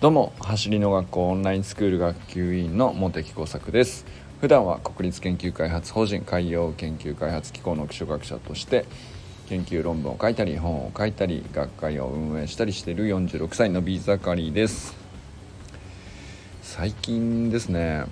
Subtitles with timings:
[0.00, 4.06] どうも走りの学校オンラインスクール学級委員の茂木耕作です。
[4.40, 8.84] 普段は国立研究開発法人海洋研究開発機構の基礎学者として
[9.48, 14.94] 研究論文を書いたり本を書いたり学会を運営したりしている46歳のビーザカリーです。
[16.62, 18.04] 最近ですね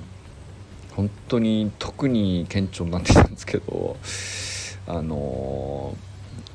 [0.97, 3.97] 本当に特に顕著になってたんですけど
[4.89, 5.97] あの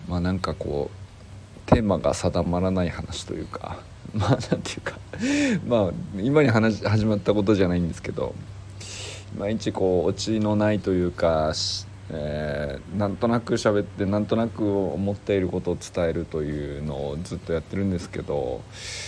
[0.10, 3.80] まあなんかこうテーマが定まらない話というか
[4.16, 4.98] まあなんていうか
[5.68, 8.36] まあ今に話始まったことじゃないんですけど
[9.38, 11.54] 毎日こうオチのないというか、
[12.10, 18.62] えー、なんとなく喋ってなんとなく思っていることを伝えるというのをずっとやってるんですけど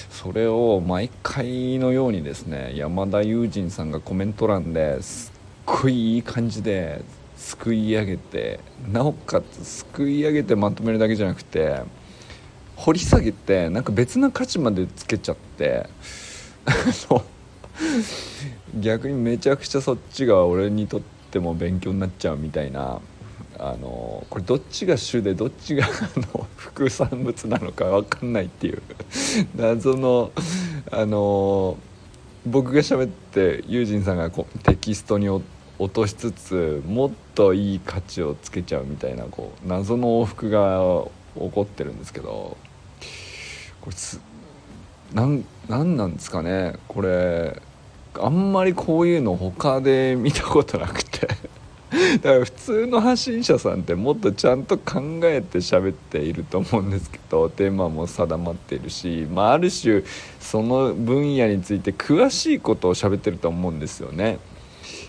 [0.09, 7.01] それを毎回のようにですね山田友人さんがコメント欄ですっごいいい感じで
[7.35, 11.81] すくい上げてなおかつすくい上げてまとめるだけじゃなくて
[12.83, 15.87] 掘り下げてなんか別な価値までつけちゃって。
[18.77, 22.99] 逆にめちゃくちゃそっちが俺にとっても勉強になっちゃうみたいな。
[23.57, 25.89] あのこれどっちが主でどっちがあ
[26.35, 28.81] の副産物なのか分かんないっていう。
[29.55, 30.31] 謎の
[30.91, 31.77] あの
[32.45, 35.45] 僕が喋ってユージンさんがこうテキストに落
[35.93, 42.57] としつつもっといい価値をつけちゃうみたいなこう謎の往復が起こってるんですけど。
[43.83, 44.17] これつ
[45.13, 47.61] なんなんなんですかねこれ
[48.17, 51.27] あんまりこういうの他で見たことなくて
[52.21, 60.03] だから普通の発信者さんってもっとちゃんと考えて喋っていると思うんですけどテーマも定まっているし、まあ、ある種
[60.39, 64.39] その分野について詳しいことを喋ってると思うんですよね。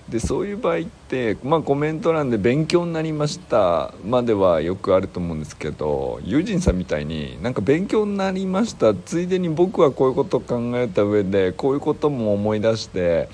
[0.09, 13.29] でそういう場合って、まあ、コメント欄で「勉強になりました」まではよくあると思うんですけど友人さんみたいになんか勉強になりましたついでに僕はこういうことを考えた上でこういうことも思い出して、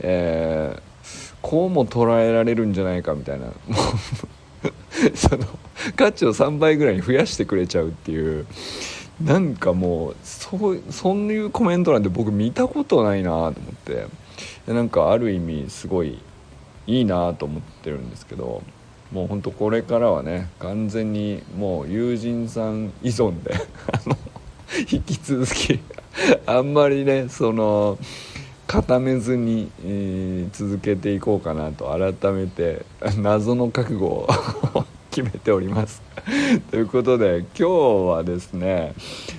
[0.00, 3.46] えー、こうも捉えられるんじゃないかみたいな
[5.14, 5.46] その
[5.96, 8.46] 価値を3倍ぐらいに増やしてくれちゃうっていう。
[9.22, 13.52] なんかもうそうそういうコメント欄で僕見たことないなと思っ
[13.84, 14.06] て
[14.70, 16.20] でなんかある意味すごい
[16.86, 18.62] いいなと思ってるんですけど
[19.10, 23.52] もうほんとこれからはね完全にもう友人さん依存で
[24.88, 25.80] 引き続き
[26.46, 27.98] あんまりねその
[28.68, 32.84] 固めずに、えー、続けていこうかなと改めて
[33.18, 34.28] 謎の覚悟を
[35.10, 36.02] 決めております。
[36.70, 38.94] ということで今日はですね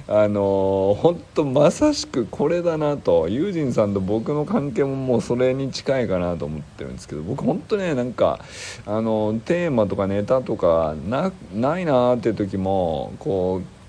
[0.07, 3.27] あの本当まさしくこれだなと。
[3.29, 8.39] ユージンさんと僕の関係ももうそれに近いかなと思ってるんですけど僕本当ねなんか
[8.85, 13.81] あのテーマとかネタとかなないなっていう時もこう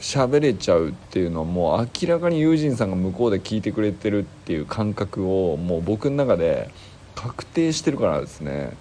[0.00, 6.70] 喋れちゃうっていうのはもう明らかにユージンさんが向こうで聞いてくれてるっていう感覚をもう僕の中で
[7.20, 8.72] 確定してるからですね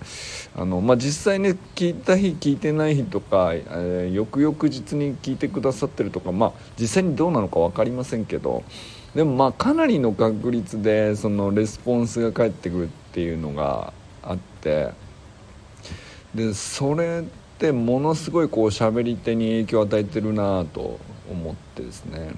[0.55, 8.63] あの、まあ、実際ね聞いた日聞いてない日とか、えー、翌々日に聞いてくださってるとか、まあ、実際にどうなのか分かりませんけど
[9.13, 13.91] でもまあかなりの確率でそのレスポンスが返ってくるっていうのが
[14.23, 14.91] あって
[16.33, 17.23] でそれっ
[17.57, 20.97] てものすごいこう喋り手に影響を与えてるなと
[21.29, 22.31] 思ってですね。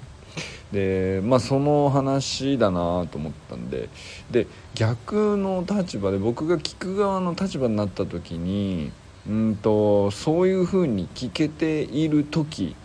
[0.71, 3.89] でまあその話だなと思ったんで
[4.29, 8.91] で逆の立場で僕が聞く側の立場になった時に
[9.27, 12.75] うんとそういうふうに聞けている時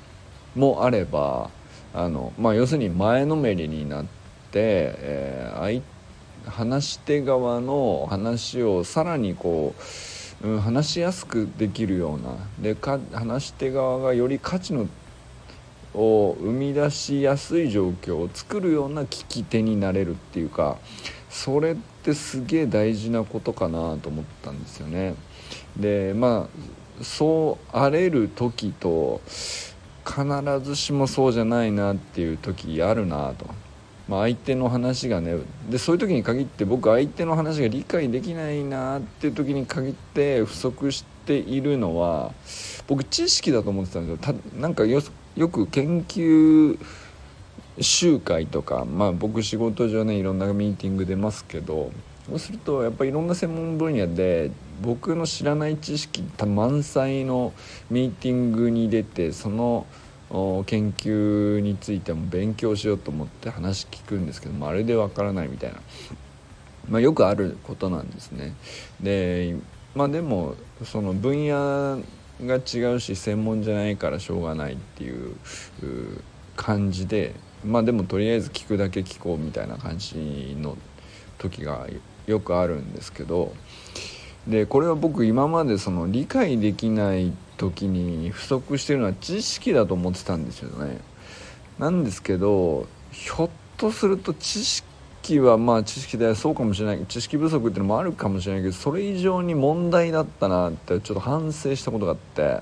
[0.55, 1.51] もあれば
[1.95, 4.09] あの、まあ、要するに前のめりになって、
[4.55, 5.83] えー、
[6.51, 9.75] 話し手側の話をさらにこ
[10.43, 14.89] う、うん、話しやすくできるようなでか話し手側がより価値の
[15.97, 20.77] を生み出しやすい状況を作るような聞き手になれるっていうか
[21.31, 25.15] それってすげえ大事なことかなと思ったんですよね。
[25.77, 26.49] でま
[27.01, 29.21] あそう荒れる時と
[30.07, 30.25] 必
[30.63, 33.47] ずしもそうじゃないなっていう時あるなと。
[34.09, 35.37] まあ、相手の話がね
[35.69, 42.33] でそういう時に限って僕相手の話が理解できないなっていう時に限って不足しているのは
[42.87, 44.85] 僕知識だと思ってたんですよたなんか
[45.37, 46.79] よく研究
[47.79, 51.93] 集会とか、まあ、僕仕事上ねいろんなミーティング出ますけど
[52.27, 54.51] そうするとやっぱりいろんな専門分野で
[54.83, 57.53] 僕の知らない知識満載の
[57.91, 59.87] ミーティングに出てその
[60.31, 65.81] 研究についても勉強しようと思って話聞くんですけどまるでわからないみたいな、
[66.89, 68.55] まあ、よくあることなんですね。
[69.01, 69.55] で
[69.95, 72.03] まあでもその分野
[72.45, 75.37] が違うし専門じゃないからしょうがないっていう
[76.57, 77.35] 感じで
[77.65, 80.77] まあでもとりあえず聞くだけ聞こうみたいな感じの
[81.39, 81.87] 時が
[82.27, 83.55] よくあるんですけど
[84.47, 90.99] でこれは僕今までその理解できない時に不足してるのは知識だと思ってたんですよね。
[91.79, 94.87] なんですけどひょっとすると知識
[95.41, 102.61] はまあ知識でそうかもしれない知識不足っていうのもあるかもしれないけどそれ以上に問題だったなってちょっと反省したことがあって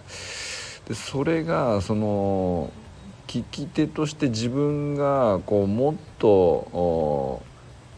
[0.88, 2.72] でそれがその
[3.26, 7.42] 聞き手として自分がこうもっと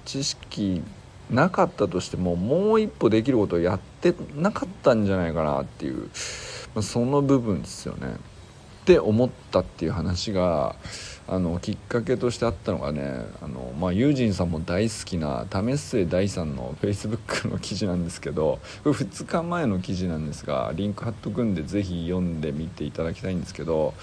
[0.04, 0.82] 知識
[1.30, 6.02] なかったとしてももう一歩できることをやってなかったんじゃないかなっていう、
[6.74, 8.14] まあ、その部分ですよね。
[8.82, 10.76] って思ったっていう話が
[11.28, 23.94] あのきっかけとしてあったのがねあの、まあ、ユージンさんも大好きな為末大さんのフェイスブックの記事なんですけどこれ2日前の記事なんですがリンク貼っとくんでぜひ読んでみていただきたいんですけど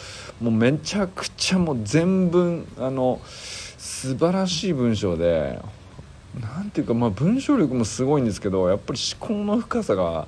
[0.42, 5.62] もうめちゃくちゃもう全文あの素晴らしい文章で
[6.42, 10.28] 何ていうかまあ文章力もすごいんですけどやっぱり思考の深さが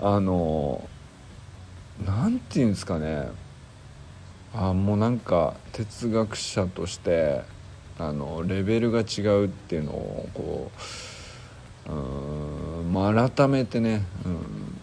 [0.00, 0.88] あの
[2.06, 3.28] 何て言うんですかね
[4.56, 7.42] あもうなんか哲学者として
[7.98, 10.80] あのレベルが違うっていうのをこう
[11.88, 11.92] う
[12.82, 14.80] ん、改めてね、うん、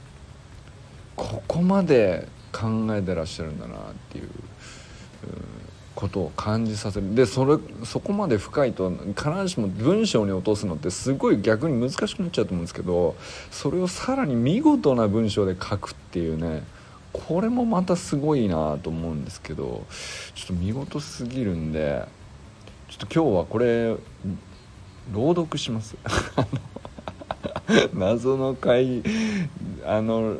[1.17, 3.79] ここまで考えてらっしゃるんだなっ
[4.09, 4.29] ていう。
[5.95, 13.15] ことを感じさせるでそれそこまで深いと必ずしも文章に落とすのってすごい逆に難しくなっちゃうと思うんですけど
[13.51, 16.63] それをさらに見事な文章で書くっていうね
[17.13, 19.86] これもまたすごいなと思うんですけど
[20.33, 22.06] ちょっと見事すぎるんで
[22.89, 23.95] ちょっと今日はこれ
[25.12, 25.95] 朗読します。
[27.94, 29.04] 謎の会
[29.86, 30.38] あの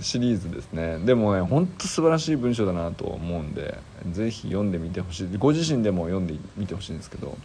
[0.00, 0.98] シリーズですね。
[0.98, 3.78] でもねほんと素晴らしい文章だなと思うんで
[4.10, 5.28] 是非読んでみてほしい。
[5.38, 7.36] ご自身でも読んでみてほしいんですけど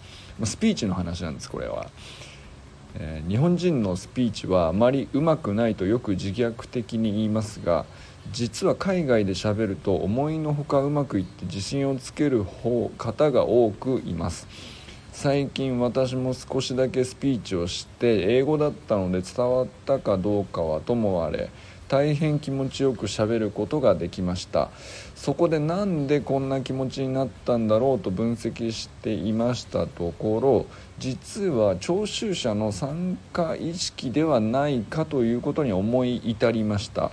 [0.44, 1.90] スピーチの話なんですこれは、
[2.96, 7.86] えー、日本人のスピーチはあまりうまくないとよく自虐的に言いますが
[8.32, 14.48] 実は海外でしゃべると思いのほかうまくいって自信をつける方方が多くいます。
[15.12, 21.50] 最近私も少しだけスピーチをして英語だったので伝わったかどうかはともあれ
[21.90, 24.70] 大変気持ちよくしゃべることができました。
[25.16, 30.66] そこでなんでこんな気持ちになったんだろうと分析していましたところ
[31.00, 37.12] 実は聴衆者の参加意識ではないかということに思い至りました。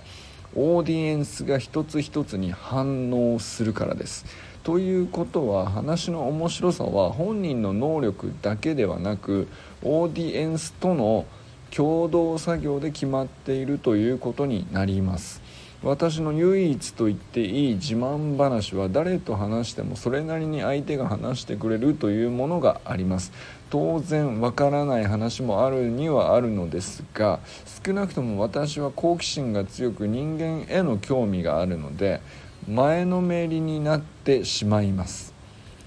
[0.59, 4.25] オーディエンスが一つ一つに反応するからです。
[4.63, 9.47] ということは話の面白さは本人の能力だけではなく
[9.83, 11.25] オーディエンスとの
[11.69, 15.43] 共同作業で決まっているということになります。
[15.83, 23.31] 私の唯一と言っていい自慢話は誰と話してもそれなりに相手が話してくれるというものがあります。
[23.69, 27.39] 当然わからない話もあるにはあるのですが
[27.85, 32.21] 少なくとも私は好奇心が強く人間への興味があるので
[32.67, 35.33] 前のめりになってしまいます。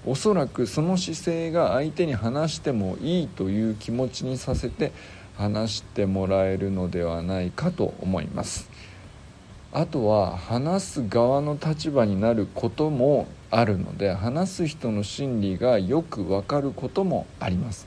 [0.03, 4.91] おそらくその姿勢が相手に話してもいいという気持ちにさせて
[5.37, 8.69] 話してもらえるのではないかと思います。
[9.71, 17.85] あとは話す側の立場になることもあるので話す人の心理がよくわかることもあります。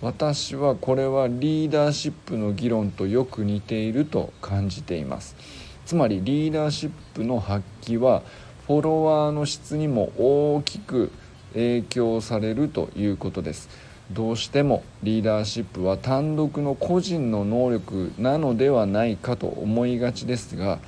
[0.00, 5.36] 私はこれはリーダーシップの議論とよく似ていると感じています。
[5.84, 8.22] つまりリーダーシップの発揮は
[8.66, 11.10] フォロワーの質にも大きく
[11.52, 13.68] 影響されるということです。
[14.12, 20.78] どうしてもリーダーシップは単独の個人の能力なのではないかと思いがちですが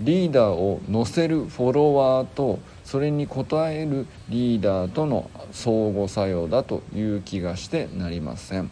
[0.00, 8.70] リーダーを乗せるフォロワーとそれに応えるリーダーとの相互作用だという気がしてなりません。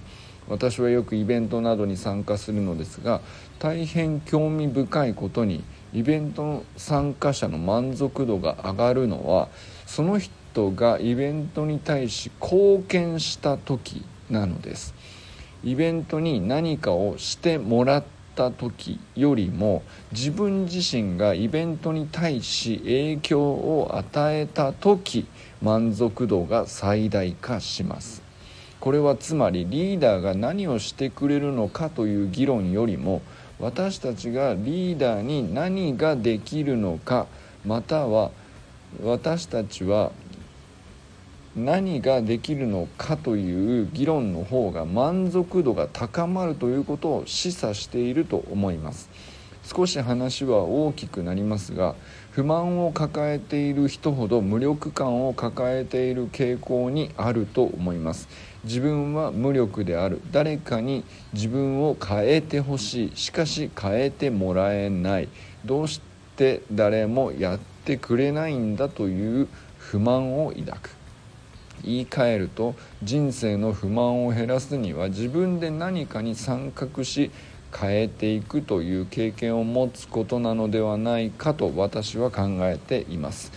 [0.48, 3.20] 私はよくイベントなどに参加するのですが
[3.60, 5.62] 大変興味深いことに
[5.92, 9.48] イベントの参加者の満足度が上がるのは
[9.86, 14.94] その人がイベントに対し貢献した時なのです。
[15.62, 19.82] イベントに何かをしてもらった時よりも
[20.12, 25.26] 自分自身がイベントに対し影響を与えた時
[25.62, 28.22] 満足度が最大化します。
[28.80, 33.20] これはつまりリーダーが何をしてくれるのかという議論よりも
[33.58, 37.26] 私たちがリーダーに何ができるのか
[37.66, 38.30] または
[39.02, 40.12] 私たちは
[41.56, 49.10] 何ができるのかという議論の方が満足度が高まるということを示唆していると思います。
[49.64, 51.94] 少し話は大きくなりますが
[52.30, 58.28] 不満を抱えている人ほど無力感を抱えている傾向にあると思います。
[58.62, 60.20] 自分は無力である。
[60.30, 63.16] 誰かに自分を変えてほしい。
[63.16, 65.28] しかし変えてもらえない。
[65.64, 66.00] どうし
[66.36, 70.99] て誰もやってくれないんだという不満を抱く。
[71.84, 77.30] 言い換えると人生の不満を減らすには自分で何かに参画し
[77.76, 83.52] 変えていくという経験を持つことなのではないかと私は考えています。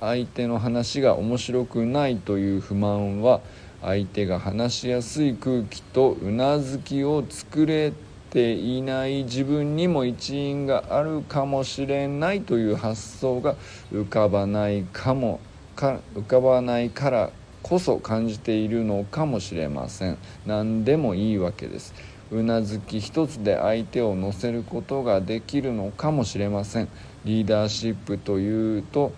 [0.00, 3.40] 相手の話が面白くないという不満は
[3.82, 7.92] 相手が話しやすい空気とうなずきを作れ
[8.30, 13.56] ていない自分にも一因があるかもしれないという発想が
[13.92, 15.40] 浮かばないかも
[15.74, 17.30] か浮かばないから
[17.68, 20.18] こそ感じているのかもしれません。
[20.46, 21.94] 何でもいいわけです。
[22.30, 26.88] うなずき一つで相手を乗せることができるのかもしれません。
[27.24, 29.12] リーダーシップというと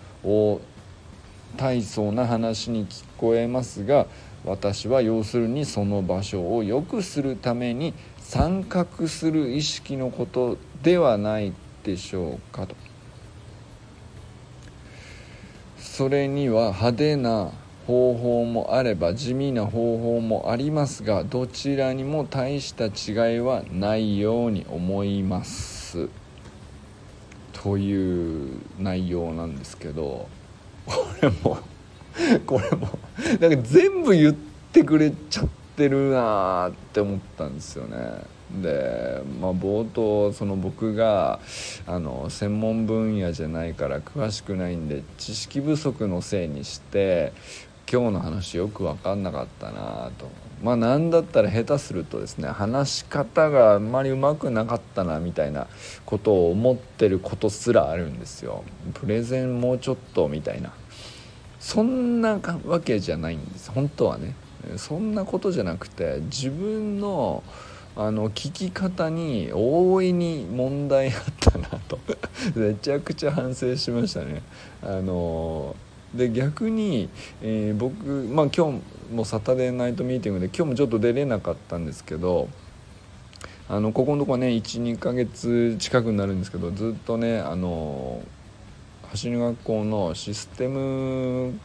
[1.57, 4.07] 大層な話に聞こえますが
[4.43, 11.53] 私は要するにその場所を良くするために参画する意識のことではない
[11.83, 12.75] でしょうかと。
[15.77, 17.51] それには派手な
[17.89, 26.07] 方法もあれば地味な方法もありますがどちらにも大した違いはないように思います
[27.51, 30.29] という内容なんですけど
[30.85, 31.57] これも
[32.45, 32.89] これも
[33.39, 34.35] なんか全部言っ
[34.71, 37.97] てくれちゃってるなーって思ったんですよね。
[38.61, 41.39] で、まあ、冒頭その僕が
[41.85, 47.33] あの専門分野じゃないから詳しくないんで知識不足のせいにして
[47.91, 50.29] 今日の話よく分かんなかったなと。
[50.61, 55.67] まあ何だったら下手するとですね話し方があんまりうまくなかったなみたいな
[56.05, 58.63] ことを思ってることすらあるんですよ。
[58.93, 60.71] プレゼンもうちょっとみたいな。
[61.59, 63.71] そんなわけじゃないんです。
[63.71, 64.35] 本当はね。
[64.77, 67.43] そんなことじゃなくて自分の
[67.95, 71.97] あの聞き方に大いに問題あったなと。
[72.53, 74.43] めちゃくちゃ反省しましたね。
[74.83, 75.75] あの
[76.13, 77.09] で逆に、
[77.41, 82.49] えー、僕、まあ、今日もサタデーナイトミーティングで今日もちょっと出れなかったんですけど
[83.67, 88.23] あのここのとこね12ヶ月近くになるんですけどずっとねあの
[89.11, 91.59] 走り学校のシステム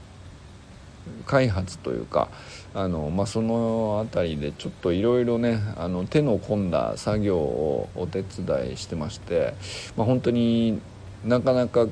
[1.27, 2.29] 開発というか
[2.75, 9.55] あの、まあ、その辺りでちょっといろいろねあの手の込んだ作業をお手伝いしてまして、
[9.97, 10.81] まあ、本当に
[11.25, 11.87] なかなか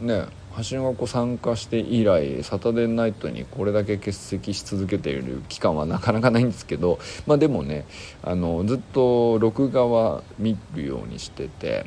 [0.00, 0.26] ね
[0.62, 7.86] 橋の学校参加して以来サタデーナイトにこれだけ欠席し続けている期間はなかなかないんですけど、 まあ、でもね
[8.22, 11.86] あのずっと録画は見るようにしてて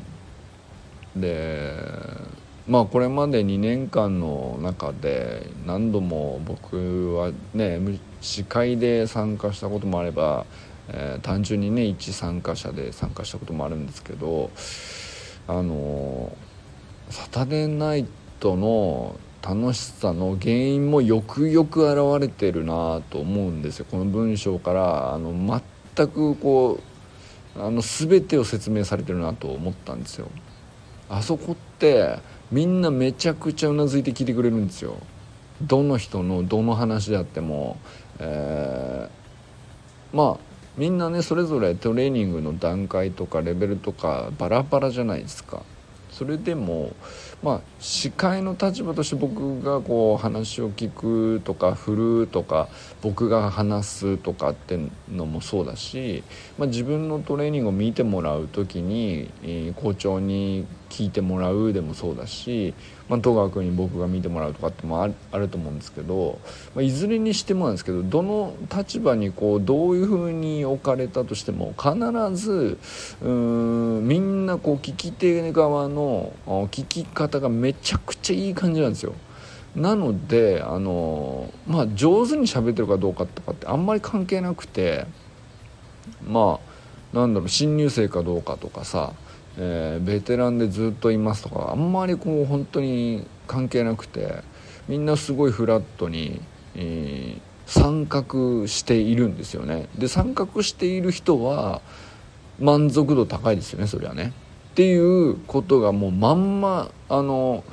[1.16, 1.74] で
[2.66, 7.80] まあこれまで2年間の中で何度も僕はね
[8.20, 10.46] 司会で参加したこともあれば、
[10.88, 14.50] えー、単純にね一参加者で参加したこともあるんですけど
[15.46, 16.34] あの
[17.10, 23.86] サタデーナイトトの楽しさの原因もよくよく現れてるなと思うんですよ。
[23.90, 25.32] この文章からあの
[25.96, 26.78] 全くこ
[27.56, 30.28] うあの全てを説明されてるなと思ったんですよ。
[31.08, 32.18] あそこって
[32.52, 34.96] みんなめちゃくちゃうなずいて聞いてくれるんですよ。
[35.62, 37.78] どの人のどの話であっても、
[38.18, 40.38] えー、まあ
[40.76, 45.62] みんなねそれぞれトレーニングの段階とかレベルとかバラバラじゃないですか。
[46.10, 46.92] それでも
[47.44, 52.68] まあ司会の立場として僕がこう話を聞くとか振るとか
[53.02, 54.78] 僕が話すとかって
[55.10, 56.24] のもそうだし、
[56.56, 59.28] まあ、自分のトレーニングを見てもらう時に、
[59.76, 62.72] 校長に聞いてもらうでもそうだし、
[63.08, 66.38] まあ、戸川君に僕が見てもらうとかってもあると思うんですけど、
[66.76, 71.96] まあ、いずれにしてもなんですけどどの立場にこうどういうふうに置かれたとしても必
[72.36, 72.78] ず
[73.22, 79.14] うんみんなこう聞き手側の聞き方がめちゃくちゃいい感じなんですよ。
[79.74, 85.06] なのであのまあ上手に喋ってるかどうかとかってあんまり関係なくて
[86.24, 86.60] ま
[87.12, 89.12] あなんだろう新入生かどうかとかさ
[89.58, 94.42] えー、ベテランでずっといますとかあんまりこう本当に関係なくて
[94.88, 96.40] みんなすごいフラットに、
[96.74, 99.88] えー、参画しているんですよね。
[99.96, 101.80] で参画している人は
[102.58, 104.32] 満足度高いですよねそれはね。
[104.72, 107.64] っていうことがもうまんまあの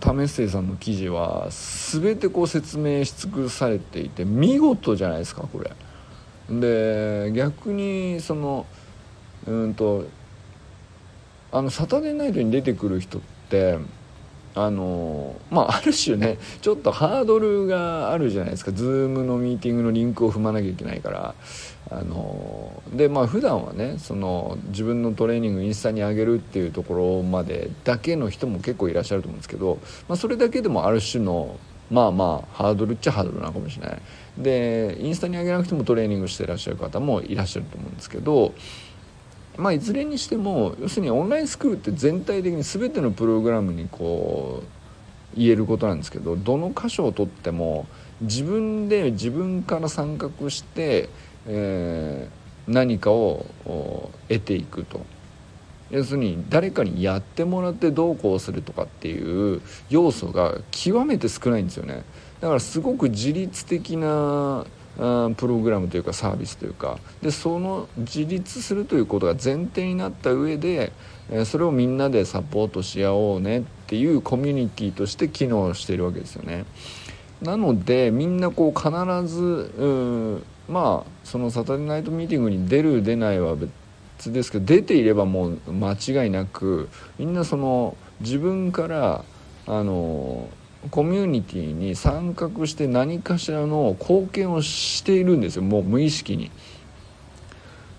[0.00, 5.70] 為末さんの記事は全てこう説明し尽くされていて見事じゃないですかこれ。
[6.50, 8.66] で逆にその
[9.46, 10.04] うんと
[11.50, 13.78] あのサタデーナイトに出てくる人って
[14.54, 18.70] あのまあ ある種ねちょっとハードルがあるじゃないですか。
[18.72, 21.34] Zoom のミーティングのリンクを踏まなきゃいけないから。
[21.90, 31.56] あのでまあ普段はねその自分のトレーニングインスタに上げるっていうところまでだけの人も結構いらっしゃると思うんですけど、まあ、それだけでもある種の
[31.90, 33.98] まあまあハードルっちゃハードルなのかもしれない。
[34.36, 38.52] でインスタに上げなくてもトレーニングしてらっしゃる方もいらっしゃると思うんですけど
[39.58, 47.86] まあ、いずれにしても要するにオンラインスクールって全体的に全てのプログラムにこう言えることなんですけどどの箇所をとっても
[48.20, 51.08] 自分で自分から参画して、
[51.46, 53.46] えー、何かを
[54.28, 55.04] 得ていくと。
[55.90, 62.04] 要するに誰かにやってもらってどうこうするとかっていう要素が極めて少ないんですよね。
[62.40, 64.66] だからすごく自律的な
[64.98, 70.92] プログラムというかサービスというかでその自立するということが前提になった上で
[71.44, 76.64] それをみんなでサポートし合おうねっていうコミュニティとして機能しているわけですよね。
[77.42, 78.90] なのでみんなこう必
[79.28, 86.88] ずまあそのサタデーナイトミーティングに出る出ないは別ですけど出ていればもう間違いなく
[87.18, 89.24] みんなその自分から
[89.66, 90.48] あの
[90.90, 96.50] コミュニティに参画して何かしらの貢献をしているんですよもう無意識に。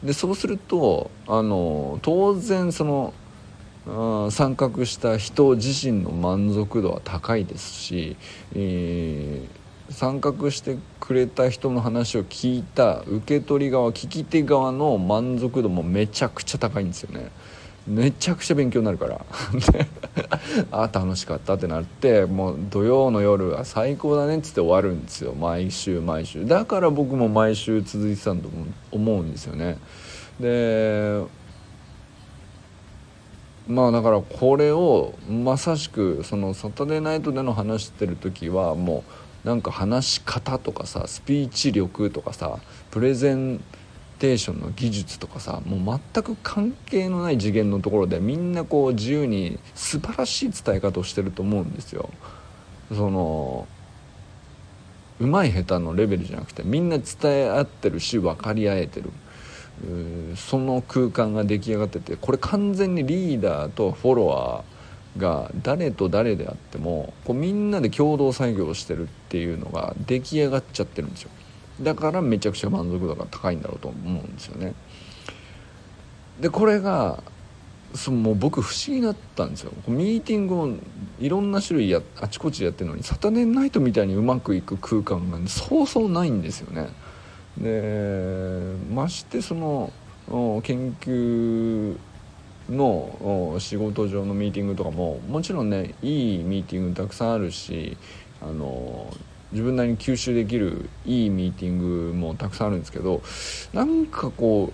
[0.03, 3.13] でそうするとあの当然その
[4.31, 8.15] 参画した人自身の満足度は高いですし、
[8.53, 17.31] えー、参画してくれた人の話を聞いた受け取り側聞き手側の満足度もめちゃくちゃ高いんですよね。
[17.88, 19.25] めちゃくちゃ勉強になるから。
[20.71, 25.33] あ楽しかったってなってもう土曜の夜は最高だねっつって終わるんですよ。
[25.33, 26.45] 毎週毎週。
[26.45, 28.50] だから僕も毎週続いてたんと
[28.91, 29.77] 思うんですよね。
[30.39, 31.24] で
[33.67, 39.03] まあだからこれをまさしくそのサタデーナイトでの話してる時はも
[39.45, 43.63] うなんか話し方とかさスピーチ力とかさプレゼン
[44.20, 52.10] テーションの技術とかさもう全く関係のない次元のところでみんなこう自由に素晴らしい伝え方をしてると思うんですよ。
[52.90, 53.68] その
[55.20, 59.12] うまい下手のレベルじゃなくてみんな伝え合ってるし分かり合えてる
[60.36, 71.32] その空間が出来上がっててこれ完全にリーダーとフォロワーが誰と誰であってもこうみんなで共同作業してるっていうのが出来上がっちゃってるんですよ。
[71.81, 74.74] だからめちゃくちゃ満足度が高いんだろうと思うんですよね。
[76.39, 77.22] でこれが
[77.94, 79.72] そもう僕不思議だったんですよ。
[79.87, 80.70] ミーティングを
[81.20, 86.89] いろんな種類やあちこちやってるのにサタデーナイトみたいにうまくいく空間が、ね、そうそうないんですよね。
[87.57, 89.92] でましてその
[90.63, 91.98] 研究
[92.70, 97.98] の仕事上のミーティングとかももちろんねいいミーティングたくさんあるし
[98.42, 99.11] あの
[99.51, 103.22] 自分なりに吸収できるいいミーティングもたくさんあるんですけど
[103.74, 104.72] なんかこ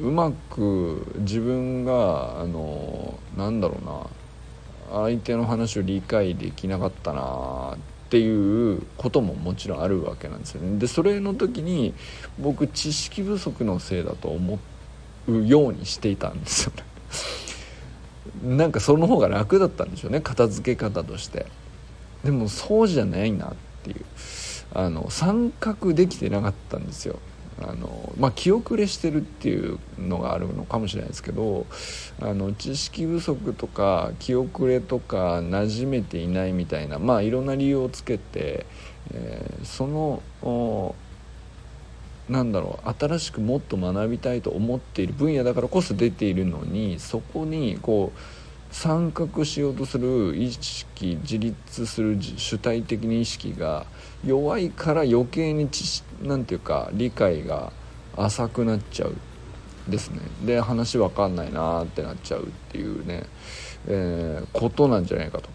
[0.00, 10.78] ううまく自分があのなんだろうな相手の話を理解できなかったなっていうことももちろんあるわけなんですよね。
[10.78, 11.92] でそれの時に
[12.38, 14.58] 僕知識不足のせいだと思
[15.28, 16.84] うようにしていたんですよね。
[18.56, 21.46] なんかその方が楽だったんでしょうね片付け方として
[22.24, 23.54] でもそうじゃないなっ
[23.90, 24.04] っていう。
[24.74, 27.18] あの参画できてなかったんですよ。
[27.58, 31.64] あのまあ、気遅れしてるっていうのがあるのかもしれないですけど
[32.20, 38.66] あの知識不足とか気遅れとか馴染めていないみたいなまあいろんな理由をつけて、
[39.14, 40.94] えー、その
[42.28, 53.86] なんだろう新しくもっと学びたいと思っている分野だからこそ出ているのにそこにこう参画しようとする意識自立する主体的に意識が
[54.24, 55.68] 弱いから余計に
[56.22, 57.72] 何て言うか理解が
[58.16, 59.14] 浅くなっちゃう
[59.88, 63.24] ですねで話分かんないなーってなっちゃうっていうね、
[63.86, 65.48] えー、ことなんじゃないかと。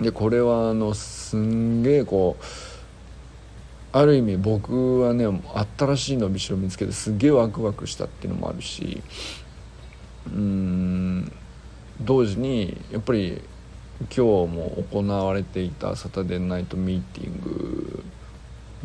[0.00, 2.44] でこれはあのすんげえこう
[3.92, 5.26] ある意味僕はね
[5.78, 9.02] 新しい伸びしろ見つけてすげえワクワクしたっていうのもあるし
[10.26, 11.32] うーん
[12.00, 13.40] 同時にやっぱり
[14.00, 18.02] 今日も行われていたサタデーナイトミーティング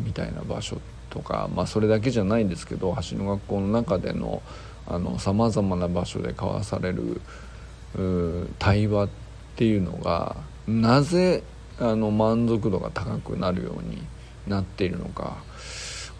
[0.00, 4.42] みたいな場所とか、まあ、それだけじゃないんですけど橋の学校の中での
[5.18, 7.20] さまざまな場所で交わされる
[8.58, 9.08] 対話っ
[9.56, 11.42] ていうのがなぜ
[11.78, 14.02] あの満足度が高くなるように
[14.46, 15.38] なっているのか。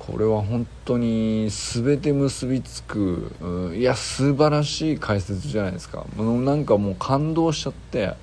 [0.06, 6.06] これは本当に全て結びつく、うん、いや素晴らしい解説じゃないですか。
[6.16, 8.14] もうなんかもう感動しちゃって、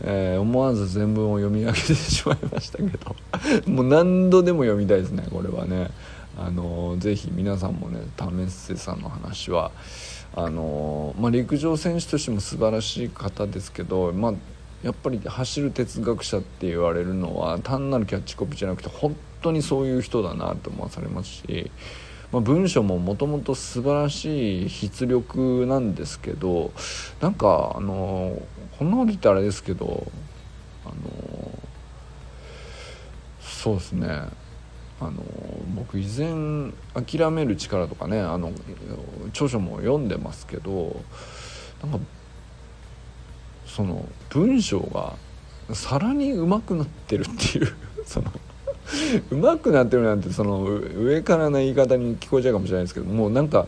[0.00, 3.16] えー、思わず全文を読み上げてしまいましたけど。
[3.66, 5.90] もう何度でも読みたいですねこれはね。
[6.36, 9.70] あのぜひ皆さんもねタメッセさんの話は
[10.34, 14.34] あの、まあ、陸上選手としても素晴らしい方ですけど、まあ、
[14.82, 21.70] やっぱり走る哲学者って言われるのは単なるキャッチコピーじゃなくて本当当にそういう人だなと思わされますし、
[22.32, 26.72] まあ、文章ももともと素晴らしい筆力なんですけど
[27.20, 28.40] なんかあの
[28.78, 30.06] こんなこと言ったらあれですけど
[30.84, 30.94] あの
[33.40, 34.08] そうですね。
[35.00, 35.22] あの
[35.74, 38.52] 僕以前「諦める力」とかねあの
[39.30, 41.02] 著書も読んでますけど
[41.82, 41.98] なんか
[43.66, 45.14] その文章が
[45.74, 47.74] さらに上手くなってるっていう
[48.06, 48.30] その
[49.30, 53.66] 上手くなってるなんてその上からな言い方に聞こえちゃうかもしれないですけどもうなんか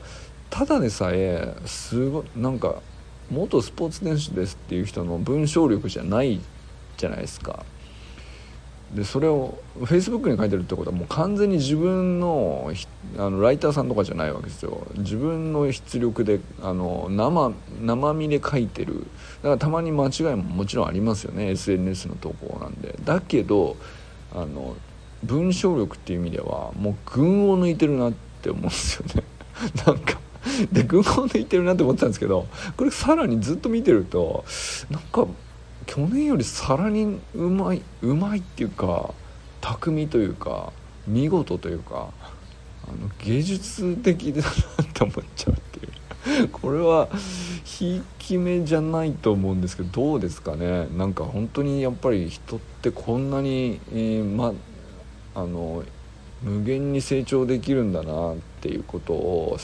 [0.50, 2.82] ただでさえすごいなんか
[3.30, 6.40] 元スポーツ選手ですっていう人の文章力じゃない
[6.96, 7.64] じゃないですか。
[8.94, 12.72] でそれをフェイスブックに書いてるってことはもう完全に自分の
[13.18, 14.86] あのライターさんとかじゃないわけですよ。
[14.96, 19.06] 自分の出力であの生生身で書いてる。
[19.42, 21.50] だからたまに間違いももちろんありますよね。
[21.50, 22.96] SNS の投稿なんで。
[23.04, 23.76] だけど
[24.32, 24.76] あの
[25.26, 29.22] 文章力っていう意味ではもう群を抜いてるなって思うんですよね。
[29.86, 30.18] なんか
[30.72, 34.44] で群を抜いてるなって思ったんですけどこれさらにずっと見てると
[34.90, 35.26] なんか
[35.86, 39.12] 去年よりさらにうまいうまいっていうか
[39.60, 40.72] 巧みというか
[41.06, 42.10] 見事というか
[42.88, 44.52] あの芸術的だなっ
[44.92, 45.96] て思っちゃうっていう。
[46.52, 47.08] これは
[47.64, 50.88] ひいき目じゃないと思うんですけどどうですかね。
[50.96, 54.52] なんか本当にやっぱり人ってこんなに、えー、ま
[55.36, 55.84] あの
[56.42, 59.58] 無限に成長できるんだなっていうことを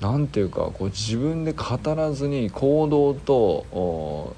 [0.00, 4.34] 何ていうかこう自分で語らずに行動と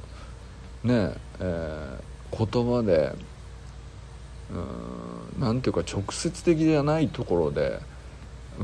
[0.82, 3.14] ねえー、言葉で
[5.38, 7.80] 何ていうか直接的じゃないところで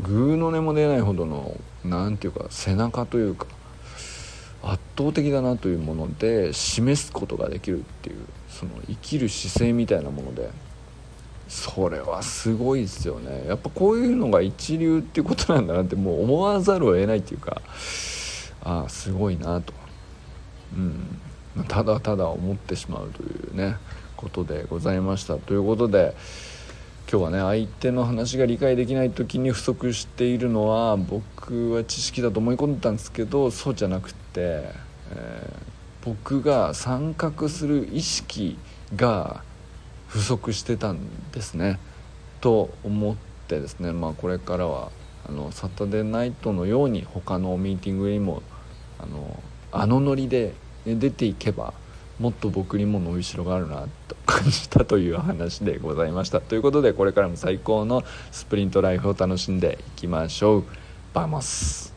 [0.02, 3.46] グーの音も出ないほどの何ていうか背中というか
[4.62, 8.16] 圧倒的だなというもので示すことができるっていう
[8.48, 10.50] その生きる姿勢みたいなもので
[11.48, 13.44] それはすごいですよね。
[13.46, 17.62] やっぱこういうのが一流っていうことなんだなってもう思わざるを得ないっていうか
[18.62, 19.72] ああすごいなと。
[20.76, 21.18] うん。
[21.68, 23.76] ただただ思ってしまうというね
[24.16, 25.36] ことでございました。
[25.36, 26.14] ということで
[27.10, 35.56] 今日はね相手の話が理解できない時に不足しているのは僕は知識だと思い込んでたんですけどそうじゃなくて、えー、
[36.04, 38.58] 僕が参画する意識
[38.96, 39.44] が
[40.08, 40.98] 不足してたん
[41.32, 41.78] ですね。
[42.40, 43.16] と思っ
[43.48, 44.90] てですねまあこれからは
[45.28, 48.42] あのサタデーナイトのように他のミーティングにも
[48.98, 49.42] あの
[49.72, 51.74] あのノリで出ていけば
[52.18, 56.40] もっと僕にも伸びしろがあるなと感じたという話でございました。
[56.40, 60.64] ということでこれからも最高のスプリントライフを楽しんでいきましょう。
[61.12, 61.95] バイモス。